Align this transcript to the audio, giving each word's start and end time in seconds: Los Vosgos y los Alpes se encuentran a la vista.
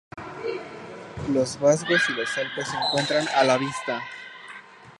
Los 1.31 1.59
Vosgos 1.59 2.09
y 2.09 2.13
los 2.13 2.35
Alpes 2.35 2.67
se 2.67 2.75
encuentran 2.75 3.27
a 3.35 3.43
la 3.43 3.59
vista. 3.59 4.01